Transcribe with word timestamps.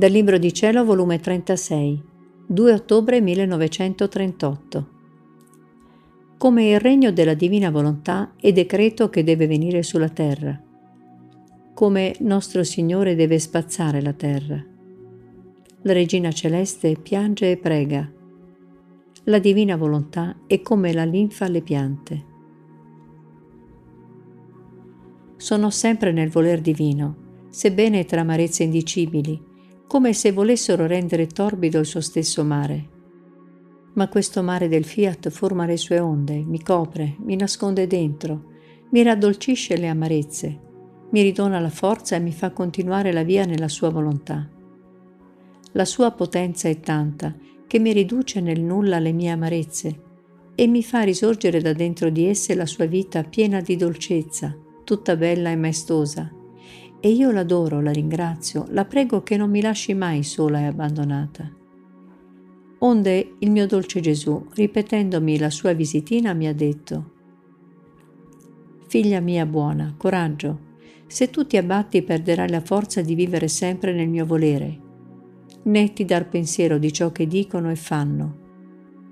Dal 0.00 0.12
Libro 0.12 0.38
di 0.38 0.50
Cielo, 0.54 0.82
volume 0.82 1.20
36, 1.20 2.02
2 2.46 2.72
ottobre 2.72 3.20
1938. 3.20 4.88
Come 6.38 6.70
il 6.70 6.80
regno 6.80 7.12
della 7.12 7.34
divina 7.34 7.70
volontà 7.70 8.32
è 8.40 8.50
decreto 8.50 9.10
che 9.10 9.22
deve 9.22 9.46
venire 9.46 9.82
sulla 9.82 10.08
terra. 10.08 10.58
Come 11.74 12.14
nostro 12.20 12.64
Signore 12.64 13.14
deve 13.14 13.38
spazzare 13.38 14.00
la 14.00 14.14
terra. 14.14 14.64
La 15.82 15.92
Regina 15.92 16.32
Celeste 16.32 16.96
piange 16.96 17.50
e 17.50 17.58
prega. 17.58 18.10
La 19.24 19.38
divina 19.38 19.76
volontà 19.76 20.34
è 20.46 20.62
come 20.62 20.94
la 20.94 21.04
linfa 21.04 21.44
alle 21.44 21.60
piante. 21.60 22.24
Sono 25.36 25.68
sempre 25.68 26.10
nel 26.10 26.30
voler 26.30 26.62
divino, 26.62 27.16
sebbene 27.50 28.06
tra 28.06 28.22
amarezze 28.22 28.62
indicibili, 28.62 29.48
come 29.90 30.12
se 30.12 30.30
volessero 30.30 30.86
rendere 30.86 31.26
torbido 31.26 31.80
il 31.80 31.84
suo 31.84 32.00
stesso 32.00 32.44
mare. 32.44 32.88
Ma 33.94 34.06
questo 34.06 34.40
mare 34.40 34.68
del 34.68 34.84
fiat 34.84 35.30
forma 35.30 35.66
le 35.66 35.76
sue 35.76 35.98
onde, 35.98 36.44
mi 36.46 36.62
copre, 36.62 37.16
mi 37.24 37.34
nasconde 37.34 37.88
dentro, 37.88 38.52
mi 38.90 39.02
raddolcisce 39.02 39.76
le 39.76 39.88
amarezze, 39.88 40.60
mi 41.10 41.22
ridona 41.22 41.58
la 41.58 41.70
forza 41.70 42.14
e 42.14 42.20
mi 42.20 42.30
fa 42.30 42.52
continuare 42.52 43.10
la 43.10 43.24
via 43.24 43.44
nella 43.44 43.66
sua 43.66 43.90
volontà. 43.90 44.48
La 45.72 45.84
sua 45.84 46.12
potenza 46.12 46.68
è 46.68 46.78
tanta 46.78 47.34
che 47.66 47.80
mi 47.80 47.92
riduce 47.92 48.40
nel 48.40 48.60
nulla 48.60 49.00
le 49.00 49.10
mie 49.10 49.30
amarezze 49.30 50.02
e 50.54 50.68
mi 50.68 50.84
fa 50.84 51.02
risorgere 51.02 51.60
da 51.60 51.72
dentro 51.72 52.10
di 52.10 52.26
esse 52.26 52.54
la 52.54 52.66
sua 52.66 52.84
vita 52.84 53.24
piena 53.24 53.60
di 53.60 53.74
dolcezza, 53.74 54.56
tutta 54.84 55.16
bella 55.16 55.50
e 55.50 55.56
maestosa, 55.56 56.30
e 57.00 57.10
io 57.10 57.30
l'adoro, 57.30 57.80
la 57.80 57.92
ringrazio, 57.92 58.66
la 58.70 58.84
prego 58.84 59.22
che 59.22 59.36
non 59.36 59.50
mi 59.50 59.60
lasci 59.60 59.94
mai 59.94 60.22
sola 60.22 60.60
e 60.60 60.64
abbandonata. 60.64 61.50
Onde 62.80 63.36
il 63.38 63.50
mio 63.50 63.66
dolce 63.66 64.00
Gesù, 64.00 64.46
ripetendomi 64.54 65.38
la 65.38 65.50
sua 65.50 65.72
visitina, 65.72 66.32
mi 66.34 66.46
ha 66.46 66.54
detto, 66.54 67.18
Figlia 68.86 69.20
mia 69.20 69.46
buona, 69.46 69.94
coraggio, 69.96 70.68
se 71.06 71.30
tu 71.30 71.46
ti 71.46 71.56
abbatti 71.56 72.02
perderai 72.02 72.48
la 72.48 72.60
forza 72.60 73.00
di 73.02 73.14
vivere 73.14 73.48
sempre 73.48 73.92
nel 73.92 74.08
mio 74.08 74.26
volere, 74.26 74.80
né 75.62 75.92
ti 75.92 76.04
dar 76.04 76.28
pensiero 76.28 76.78
di 76.78 76.92
ciò 76.92 77.12
che 77.12 77.26
dicono 77.26 77.70
e 77.70 77.76
fanno. 77.76 78.38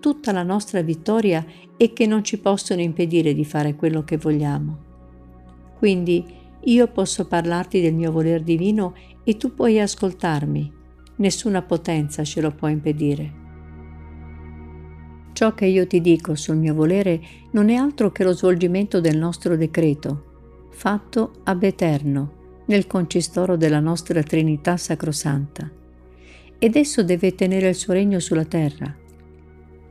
Tutta 0.00 0.32
la 0.32 0.42
nostra 0.42 0.82
vittoria 0.82 1.44
è 1.76 1.92
che 1.92 2.06
non 2.06 2.22
ci 2.24 2.38
possono 2.38 2.80
impedire 2.80 3.32
di 3.32 3.44
fare 3.44 3.74
quello 3.74 4.04
che 4.04 4.16
vogliamo. 4.18 4.78
Quindi 5.78 6.24
io 6.64 6.86
posso 6.88 7.26
parlarti 7.26 7.80
del 7.80 7.94
mio 7.94 8.12
voler 8.12 8.42
divino 8.42 8.94
e 9.24 9.36
tu 9.36 9.54
puoi 9.54 9.80
ascoltarmi. 9.80 10.72
Nessuna 11.16 11.62
potenza 11.62 12.22
ce 12.24 12.40
lo 12.40 12.52
può 12.52 12.68
impedire. 12.68 13.40
Ciò 15.32 15.54
che 15.54 15.66
io 15.66 15.86
ti 15.86 16.00
dico 16.00 16.34
sul 16.34 16.56
mio 16.56 16.74
volere 16.74 17.20
non 17.52 17.68
è 17.68 17.74
altro 17.74 18.12
che 18.12 18.22
lo 18.22 18.32
svolgimento 18.32 19.00
del 19.00 19.16
nostro 19.16 19.56
decreto, 19.56 20.68
fatto 20.70 21.40
ab 21.44 21.62
eterno, 21.62 22.40
nel 22.66 22.86
concistoro 22.86 23.56
della 23.56 23.80
nostra 23.80 24.22
Trinità 24.22 24.76
Sacrosanta. 24.76 25.70
Ed 26.58 26.76
esso 26.76 27.02
deve 27.02 27.34
tenere 27.34 27.70
il 27.70 27.74
suo 27.74 27.92
regno 27.92 28.20
sulla 28.20 28.44
terra. 28.44 28.94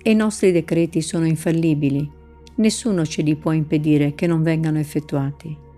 E 0.00 0.10
i 0.10 0.14
nostri 0.14 0.52
decreti 0.52 1.00
sono 1.00 1.26
infallibili, 1.26 2.08
nessuno 2.56 3.04
ce 3.04 3.22
li 3.22 3.34
può 3.34 3.52
impedire 3.52 4.14
che 4.14 4.26
non 4.26 4.42
vengano 4.42 4.78
effettuati. 4.78 5.70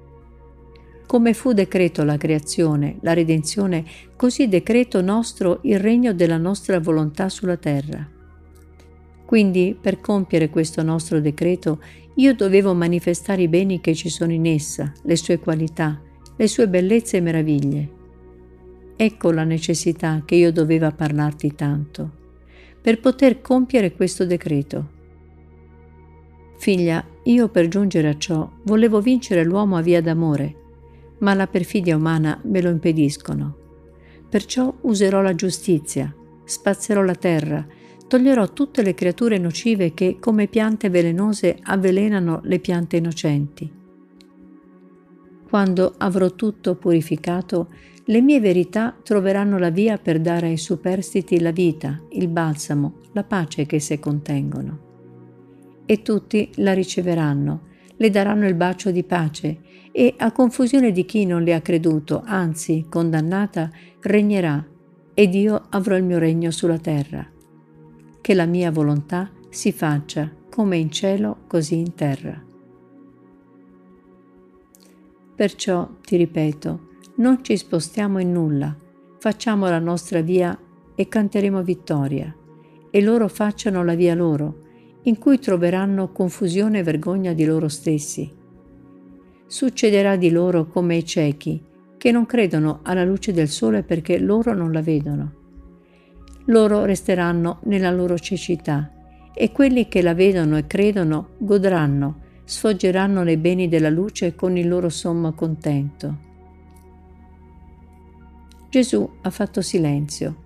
Come 1.15 1.33
fu 1.33 1.53
decreto 1.53 2.03
la 2.03 2.17
creazione, 2.17 2.97
la 3.03 3.13
redenzione, 3.13 3.85
così 4.17 4.49
decreto 4.49 5.01
nostro 5.01 5.61
il 5.63 5.79
regno 5.79 6.13
della 6.13 6.39
nostra 6.39 6.81
volontà 6.81 7.29
sulla 7.29 7.57
terra. 7.57 8.05
Quindi, 9.25 9.79
per 9.81 10.01
compiere 10.01 10.51
questo 10.51 10.83
nostro 10.83 11.21
decreto, 11.21 11.81
io 12.17 12.35
dovevo 12.35 12.75
manifestare 12.75 13.43
i 13.43 13.49
beni 13.49 13.81
che 13.81 13.95
ci 13.95 14.09
sono 14.09 14.33
in 14.33 14.45
essa, 14.45 14.93
le 15.05 15.15
sue 15.15 15.39
qualità, 15.39 16.01
le 16.37 16.49
sue 16.49 16.67
bellezze 16.67 17.19
e 17.19 17.21
meraviglie. 17.21 17.91
Ecco 18.97 19.31
la 19.31 19.45
necessità 19.45 20.21
che 20.25 20.35
io 20.35 20.51
doveva 20.51 20.91
parlarti 20.91 21.55
tanto, 21.55 22.11
per 22.83 22.99
poter 22.99 23.41
compiere 23.41 23.93
questo 23.93 24.27
decreto. 24.27 24.89
Figlia, 26.59 27.07
io 27.23 27.49
per 27.51 27.69
giungere 27.69 28.09
a 28.09 28.19
ciò 28.19 28.51
volevo 28.65 29.01
vincere 29.01 29.45
l'uomo 29.45 29.77
a 29.77 29.81
via 29.81 30.03
d'amore, 30.03 30.63
ma 31.19 31.35
la 31.35 31.47
perfidia 31.47 31.97
umana 31.97 32.41
me 32.45 32.61
lo 32.61 32.71
impediscono. 32.71 33.57
Perciò 34.29 34.75
userò 34.83 35.21
la 35.23 35.35
giustizia, 35.35 36.15
spazzerò 36.45 37.03
la 37.03 37.15
terra, 37.15 37.67
toglierò 38.07 38.53
tutte 38.53 38.83
le 38.83 38.95
creature 38.95 39.39
nocive 39.39 39.95
che, 39.95 40.19
come 40.21 40.47
piante 40.49 40.91
velenose, 40.91 41.59
avvelenano 41.63 42.41
le 42.45 42.59
piante 42.59 42.97
innocenti. 42.97 43.73
Quando 45.49 45.95
avrò 45.99 46.31
tutto 46.33 46.75
purificato, 46.75 47.69
le 48.07 48.21
mie 48.21 48.41
verità 48.41 48.95
troveranno 49.03 49.57
la 49.57 49.71
via 49.71 49.97
per 49.99 50.21
dare 50.21 50.49
ai 50.49 50.59
superstiti 50.59 51.41
la 51.41 51.53
vita, 51.53 52.03
il 52.11 52.29
balsamo, 52.29 53.01
la 53.13 53.25
pace 53.25 53.65
che 53.65 53.81
se 53.81 53.99
contengono. 53.99 54.79
E 55.87 56.03
tutti 56.03 56.51
la 56.57 56.75
riceveranno, 56.75 57.69
le 57.97 58.11
daranno 58.11 58.47
il 58.47 58.55
bacio 58.55 58.91
di 58.91 59.05
pace 59.05 59.61
e, 59.97 60.15
a 60.17 60.33
confusione 60.33 60.91
di 60.91 61.05
chi 61.05 61.25
non 61.25 61.45
le 61.45 61.55
ha 61.55 61.61
creduto, 61.61 62.25
anzi 62.27 62.87
condannata, 62.89 63.71
regnerà 64.01 64.67
ed 65.15 65.35
io 65.37 65.67
avrò 65.69 65.97
il 65.97 66.03
mio 66.03 66.19
regno 66.19 66.51
sulla 66.51 66.79
terra. 66.79 67.25
Che 68.21 68.35
la 68.35 68.45
mia 68.45 68.73
volontà 68.73 69.31
si 69.51 69.71
faccia 69.71 70.29
come 70.51 70.79
in 70.79 70.91
cielo 70.91 71.45
così 71.47 71.77
in 71.77 71.95
terra. 71.95 72.43
Perciò, 75.37 75.89
ti 76.01 76.17
ripeto, 76.17 76.89
non 77.17 77.45
ci 77.45 77.57
spostiamo 77.57 78.19
in 78.19 78.33
nulla, 78.33 78.77
facciamo 79.21 79.69
la 79.69 79.79
nostra 79.79 80.23
via 80.23 80.59
e 80.97 81.07
canteremo 81.07 81.63
vittoria, 81.63 82.35
e 82.91 83.01
loro 83.01 83.29
facciano 83.29 83.85
la 83.85 83.95
via 83.95 84.17
loro, 84.17 84.63
in 85.03 85.19
cui 85.19 85.39
troveranno 85.39 86.11
confusione 86.11 86.81
e 86.81 86.83
vergogna 86.83 87.33
di 87.33 87.45
loro 87.45 87.69
stessi. 87.69 88.43
Succederà 89.47 90.17
di 90.17 90.31
loro 90.31 90.67
come 90.67 90.97
ai 90.97 91.05
ciechi, 91.05 91.63
che 91.97 92.11
non 92.11 92.27
credono 92.27 92.81
alla 92.83 93.05
luce 93.05 93.33
del 93.33 93.49
sole 93.49 93.83
perché 93.83 94.19
loro 94.19 94.55
non 94.55 94.73
la 94.73 94.83
vedono. 94.83 95.33
Loro 96.47 96.85
resteranno 96.85 97.61
nella 97.65 97.91
loro 97.91 98.19
cecità 98.19 98.91
e 99.35 99.53
quelli 99.53 99.89
che 99.89 100.03
la 100.03 100.15
vedono 100.15 100.57
e 100.57 100.67
credono 100.67 101.31
godranno, 101.39 102.21
sfoggeranno 102.45 103.23
nei 103.23 103.37
beni 103.37 103.69
della 103.69 103.91
luce 103.91 104.35
con 104.35 104.57
il 104.57 104.69
loro 104.69 104.89
sommo 104.89 105.33
contento. 105.33 106.19
Gesù 108.69 109.09
ha 109.23 109.31
fatto 109.31 109.63
silenzio 109.63 110.43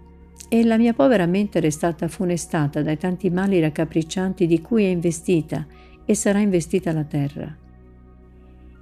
e 0.48 0.64
la 0.64 0.76
mia 0.76 0.92
povera 0.92 1.26
mente 1.26 1.58
è 1.58 1.60
restata 1.62 2.08
funestata 2.08 2.82
dai 2.82 2.96
tanti 2.96 3.30
mali 3.30 3.60
raccapriccianti 3.60 4.46
di 4.46 4.60
cui 4.60 4.84
è 4.84 4.88
investita 4.88 5.66
e 6.04 6.14
sarà 6.14 6.38
investita 6.38 6.92
la 6.92 7.04
terra. 7.04 7.56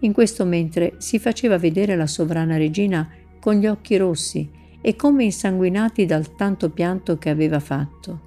In 0.01 0.13
questo 0.13 0.45
mentre 0.45 0.95
si 0.99 1.19
faceva 1.19 1.59
vedere 1.59 1.97
la 1.97 2.07
sovrana 2.07 2.57
regina 2.57 3.09
con 3.41 3.55
gli 3.55 3.67
occhi 3.67 3.97
rossi 3.97 4.51
e 4.81 4.95
come 4.95 5.25
insanguinati 5.25 6.05
dal 6.05 6.35
tanto 6.37 6.71
pianto 6.71 7.19
che 7.19 7.31
aveva 7.31 7.61
fatto. 7.61 8.21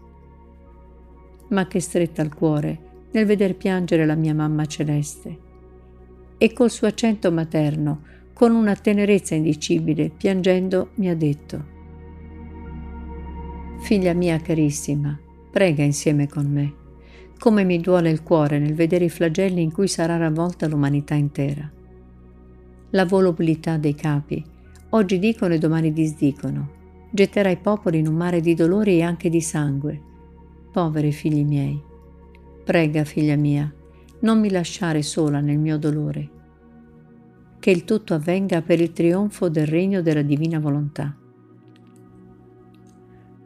Ma 1.49 1.67
che 1.67 1.79
stretta 1.79 2.21
al 2.21 2.33
cuore 2.33 2.87
nel 3.11 3.25
veder 3.25 3.55
piangere 3.55 4.05
la 4.05 4.15
mia 4.15 4.33
mamma 4.33 4.65
celeste. 4.65 5.47
E 6.37 6.53
col 6.53 6.69
suo 6.69 6.87
accento 6.87 7.31
materno, 7.31 8.03
con 8.33 8.53
una 8.53 8.75
tenerezza 8.75 9.35
indicibile, 9.35 10.09
piangendo, 10.09 10.91
mi 10.95 11.09
ha 11.09 11.15
detto 11.15 11.77
Figlia 13.79 14.13
mia 14.13 14.39
carissima, 14.39 15.17
prega 15.51 15.83
insieme 15.83 16.27
con 16.27 16.45
me. 16.45 16.73
Come 17.39 17.63
mi 17.63 17.79
duole 17.79 18.09
il 18.09 18.21
cuore 18.21 18.59
nel 18.59 18.73
vedere 18.73 19.05
i 19.05 19.09
flagelli 19.09 19.61
in 19.61 19.71
cui 19.71 19.87
sarà 19.87 20.17
ravvolta 20.17 20.67
l'umanità 20.67 21.13
intera. 21.13 21.71
La 22.89 23.05
volubilità 23.05 23.77
dei 23.77 23.95
capi, 23.95 24.43
oggi 24.89 25.19
dicono 25.19 25.53
e 25.53 25.57
domani 25.57 25.93
disdicono, 25.93 26.69
getterà 27.09 27.49
i 27.49 27.55
popoli 27.55 27.99
in 27.99 28.07
un 28.07 28.15
mare 28.15 28.41
di 28.41 28.55
dolori 28.55 28.97
e 28.97 29.03
anche 29.03 29.29
di 29.29 29.39
sangue. 29.39 30.01
Poveri 30.69 31.13
figli 31.13 31.45
miei, 31.45 31.81
prega, 32.65 33.05
figlia 33.05 33.37
mia, 33.37 33.73
non 34.19 34.41
mi 34.41 34.49
lasciare 34.49 35.01
sola 35.01 35.39
nel 35.39 35.59
mio 35.59 35.77
dolore. 35.77 36.29
Che 37.57 37.71
il 37.71 37.85
tutto 37.85 38.15
avvenga 38.15 38.61
per 38.61 38.81
il 38.81 38.91
trionfo 38.91 39.47
del 39.47 39.65
regno 39.65 40.01
della 40.01 40.23
divina 40.23 40.59
volontà 40.59 41.15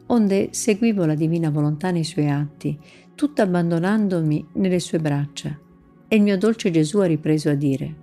onde 0.06 0.48
seguivo 0.52 1.04
la 1.04 1.14
divina 1.14 1.50
volontà 1.50 1.90
nei 1.90 2.04
suoi 2.04 2.28
atti, 2.28 2.78
tutta 3.14 3.42
abbandonandomi 3.42 4.48
nelle 4.54 4.80
sue 4.80 4.98
braccia. 4.98 5.58
E 6.08 6.16
il 6.16 6.22
mio 6.22 6.36
dolce 6.36 6.70
Gesù 6.70 6.98
ha 6.98 7.06
ripreso 7.06 7.50
a 7.50 7.54
dire, 7.54 8.02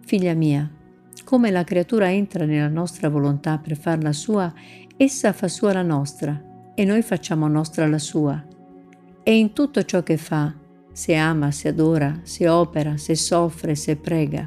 Figlia 0.00 0.34
mia, 0.34 0.70
Come 1.24 1.50
la 1.50 1.64
creatura 1.64 2.12
entra 2.12 2.44
nella 2.44 2.68
nostra 2.68 3.08
volontà 3.08 3.56
per 3.58 3.78
farla 3.78 4.12
sua, 4.12 4.52
essa 4.96 5.32
fa 5.32 5.48
sua 5.48 5.72
la 5.72 5.82
nostra 5.82 6.72
e 6.74 6.84
noi 6.84 7.00
facciamo 7.00 7.48
nostra 7.48 7.88
la 7.88 7.98
sua. 7.98 8.44
E 9.22 9.36
in 9.36 9.54
tutto 9.54 9.84
ciò 9.84 10.02
che 10.02 10.18
fa, 10.18 10.54
se 10.92 11.14
ama, 11.14 11.50
se 11.50 11.68
adora, 11.68 12.20
se 12.24 12.46
opera, 12.46 12.98
se 12.98 13.14
soffre, 13.14 13.74
se 13.74 13.96
prega, 13.96 14.46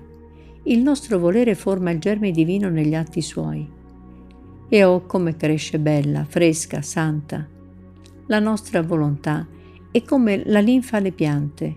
il 0.66 0.80
nostro 0.80 1.18
volere 1.18 1.56
forma 1.56 1.90
il 1.90 2.00
germe 2.00 2.30
divino 2.30 2.70
negli 2.70 2.94
atti 2.94 3.22
suoi. 3.22 3.68
E 4.70 4.84
oh 4.84 5.06
come 5.06 5.38
cresce 5.38 5.80
bella, 5.80 6.26
fresca, 6.26 6.82
santa. 6.82 7.48
La 8.26 8.40
nostra 8.40 8.82
volontà 8.82 9.48
è 9.92 10.02
come 10.04 10.44
la 10.46 10.60
linfa 10.60 10.98
alle 10.98 11.14
piante. 11.14 11.76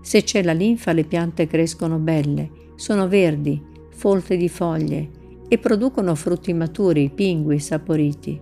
Se 0.00 0.22
c'è 0.22 0.42
la 0.42 0.52
linfa 0.52 0.92
le 0.92 1.04
piante 1.04 1.46
crescono 1.46 1.98
belle, 1.98 2.50
sono 2.74 3.06
verdi, 3.06 3.62
folte 3.90 4.36
di 4.36 4.48
foglie 4.48 5.10
e 5.48 5.58
producono 5.58 6.14
frutti 6.14 6.52
maturi, 6.52 7.10
pingui, 7.10 7.58
saporiti. 7.60 8.38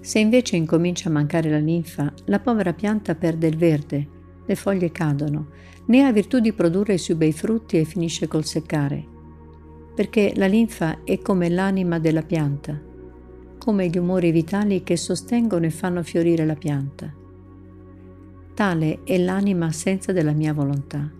Se 0.00 0.18
invece 0.18 0.56
incomincia 0.56 1.08
a 1.08 1.12
mancare 1.12 1.50
la 1.50 1.58
linfa, 1.58 2.12
la 2.26 2.40
povera 2.40 2.72
pianta 2.72 3.14
perde 3.14 3.46
il 3.46 3.56
verde, 3.56 4.08
le 4.46 4.54
foglie 4.54 4.90
cadono, 4.90 5.48
né 5.86 6.02
ha 6.02 6.12
virtù 6.12 6.40
di 6.40 6.52
produrre 6.52 6.94
i 6.94 6.98
suoi 6.98 7.16
bei 7.16 7.32
frutti 7.32 7.78
e 7.78 7.84
finisce 7.84 8.28
col 8.28 8.44
seccare. 8.44 9.09
Perché 9.94 10.32
la 10.36 10.46
linfa 10.46 11.04
è 11.04 11.18
come 11.18 11.48
l'anima 11.48 11.98
della 11.98 12.22
pianta, 12.22 12.80
come 13.58 13.88
gli 13.88 13.98
umori 13.98 14.30
vitali 14.30 14.82
che 14.82 14.96
sostengono 14.96 15.66
e 15.66 15.70
fanno 15.70 16.02
fiorire 16.02 16.46
la 16.46 16.54
pianta. 16.54 17.12
Tale 18.54 19.00
è 19.04 19.18
l'anima 19.18 19.66
assenza 19.66 20.12
della 20.12 20.32
mia 20.32 20.52
volontà. 20.52 21.10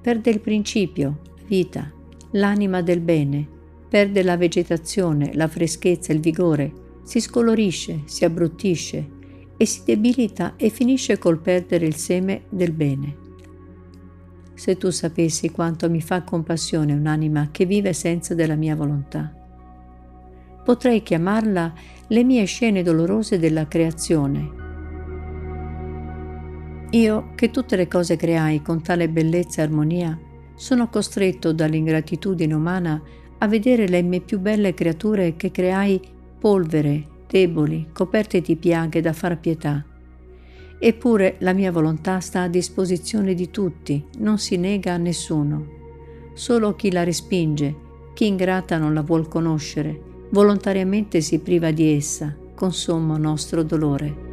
Perde 0.00 0.30
il 0.30 0.40
principio, 0.40 1.18
la 1.36 1.42
vita, 1.46 1.92
l'anima 2.32 2.82
del 2.82 3.00
bene, 3.00 3.46
perde 3.88 4.22
la 4.22 4.36
vegetazione, 4.36 5.32
la 5.34 5.48
freschezza, 5.48 6.12
il 6.12 6.20
vigore, 6.20 6.72
si 7.04 7.20
scolorisce, 7.20 8.02
si 8.04 8.24
abbruttisce 8.24 9.08
e 9.56 9.66
si 9.66 9.82
debilita 9.84 10.54
e 10.56 10.70
finisce 10.70 11.18
col 11.18 11.40
perdere 11.40 11.86
il 11.86 11.96
seme 11.96 12.44
del 12.48 12.72
bene. 12.72 13.21
Se 14.54 14.76
tu 14.76 14.90
sapessi 14.90 15.50
quanto 15.50 15.88
mi 15.90 16.00
fa 16.00 16.22
compassione 16.22 16.92
un'anima 16.92 17.48
che 17.50 17.64
vive 17.66 17.92
senza 17.92 18.34
della 18.34 18.54
mia 18.54 18.76
volontà. 18.76 19.32
Potrei 20.64 21.02
chiamarla 21.02 21.72
le 22.06 22.24
mie 22.24 22.44
scene 22.44 22.82
dolorose 22.82 23.38
della 23.38 23.66
creazione. 23.66 24.60
Io, 26.90 27.32
che 27.34 27.50
tutte 27.50 27.74
le 27.74 27.88
cose 27.88 28.16
creai 28.16 28.62
con 28.62 28.82
tale 28.82 29.08
bellezza 29.08 29.60
e 29.62 29.64
armonia, 29.64 30.18
sono 30.54 30.88
costretto 30.88 31.52
dall'ingratitudine 31.52 32.54
umana 32.54 33.02
a 33.38 33.48
vedere 33.48 33.88
le 33.88 34.02
mie 34.02 34.20
più 34.20 34.38
belle 34.38 34.74
creature 34.74 35.34
che 35.34 35.50
creai 35.50 36.00
polvere, 36.38 37.08
deboli, 37.26 37.88
coperte 37.92 38.40
di 38.40 38.56
piaghe 38.56 39.00
da 39.00 39.12
far 39.12 39.40
pietà. 39.40 39.84
Eppure 40.84 41.36
la 41.38 41.52
mia 41.52 41.70
volontà 41.70 42.18
sta 42.18 42.42
a 42.42 42.48
disposizione 42.48 43.34
di 43.34 43.50
tutti, 43.50 44.04
non 44.18 44.38
si 44.38 44.56
nega 44.56 44.94
a 44.94 44.96
nessuno. 44.96 45.64
Solo 46.34 46.74
chi 46.74 46.90
la 46.90 47.04
respinge, 47.04 47.72
chi 48.14 48.26
ingrata 48.26 48.78
non 48.78 48.92
la 48.92 49.02
vuol 49.02 49.28
conoscere, 49.28 50.26
volontariamente 50.30 51.20
si 51.20 51.38
priva 51.38 51.70
di 51.70 51.94
essa, 51.94 52.36
con 52.56 52.72
sommo 52.72 53.16
nostro 53.16 53.62
dolore. 53.62 54.31